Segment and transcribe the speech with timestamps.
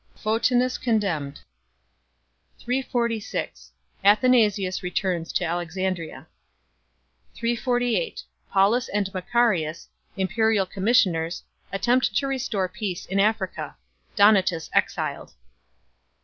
[0.15, 1.41] Photinus condemned.
[2.57, 3.71] 346
[4.03, 6.25] Athanasius returns to Alexandria.
[7.35, 13.75] 348 Paulus and Macarius, imperial commissioners, attempt to restore peace in Africa.
[14.15, 15.33] Donatus exiled.